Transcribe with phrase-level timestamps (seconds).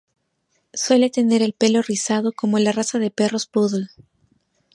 [0.73, 3.85] Suele tener el pelo rizado como la raza de perros Poodle.